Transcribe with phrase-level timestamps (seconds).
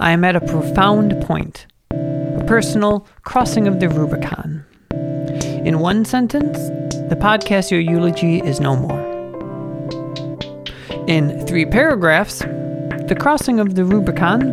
[0.00, 4.64] I am at a profound point, a personal crossing of the Rubicon.
[4.92, 6.56] In one sentence,
[7.08, 9.00] the podcast Your Eulogy is no more.
[11.08, 14.50] In three paragraphs, the crossing of the Rubicon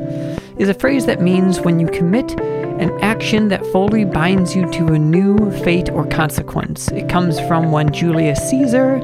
[0.58, 4.94] is a phrase that means when you commit an action that fully binds you to
[4.94, 6.88] a new fate or consequence.
[6.88, 9.00] It comes from when Julius Caesar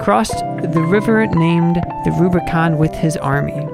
[0.00, 3.66] crossed the river named the Rubicon with his army.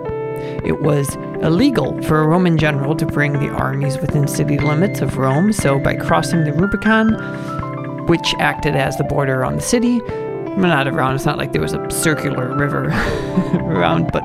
[0.64, 5.16] It was illegal for a Roman general to bring the armies within city limits of
[5.16, 7.14] Rome, so by crossing the Rubicon,
[8.06, 10.00] which acted as the border on the city,
[10.56, 12.84] not around, it's not like there was a circular river
[13.54, 14.22] around, but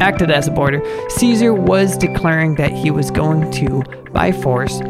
[0.00, 4.80] acted as a border, Caesar was declaring that he was going to, by force,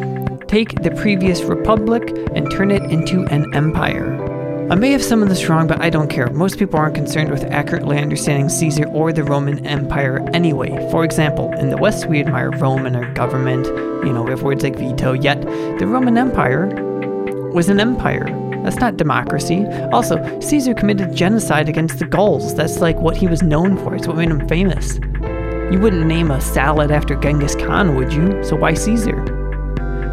[0.49, 4.34] take the previous republic and turn it into an empire.
[4.71, 6.31] I may have some of this wrong, but I don't care.
[6.31, 10.71] Most people aren't concerned with accurately understanding Caesar or the Roman Empire anyway.
[10.91, 13.67] For example, in the West, we admire Rome and our government.
[13.67, 16.67] You know, we have words like veto, yet the Roman Empire
[17.53, 18.25] was an empire.
[18.65, 19.67] That's not democracy.
[19.93, 22.55] Also, Caesar committed genocide against the Gauls.
[22.55, 23.95] That's like what he was known for.
[23.95, 24.95] It's what made him famous.
[25.71, 28.43] You wouldn't name a salad after Genghis Khan, would you?
[28.43, 29.23] So why Caesar?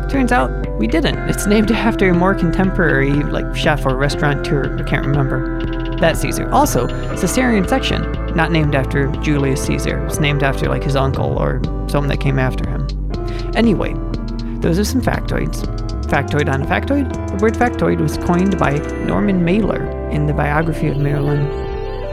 [0.09, 0.49] Turns out
[0.81, 1.29] we didn't.
[1.29, 4.79] It's named after a more contemporary, like chef or restaurateur.
[4.79, 5.63] I can't remember.
[5.97, 6.49] That Caesar.
[6.49, 8.01] Also, Caesarean section,
[8.35, 10.03] not named after Julius Caesar.
[10.07, 12.87] It's named after like his uncle or someone that came after him.
[13.55, 13.93] Anyway,
[14.59, 15.61] those are some factoids.
[16.07, 17.13] Factoid on a factoid.
[17.29, 21.41] The word factoid was coined by Norman Mailer in the biography of Marilyn,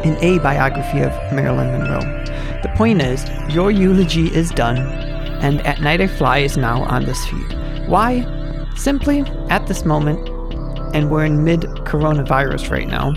[0.05, 2.01] in a biography of Marilyn Monroe.
[2.63, 7.07] The point is, your eulogy is done, and At Night I Fly is now on
[7.07, 7.89] this feed.
[7.89, 8.35] Why?
[8.79, 10.29] Simply, at this moment,
[10.95, 13.13] and we're in mid coronavirus right now,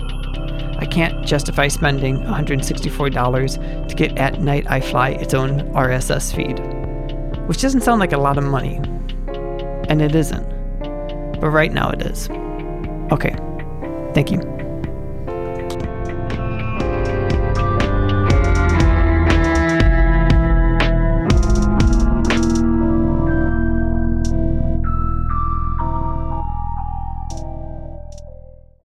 [0.79, 6.57] I can't justify spending $164 to get At Night I Fly its own RSS feed.
[7.47, 8.77] Which doesn't sound like a lot of money.
[9.87, 10.49] And it isn't.
[11.39, 12.27] But right now it is.
[13.11, 13.35] Okay.
[14.15, 14.60] Thank you.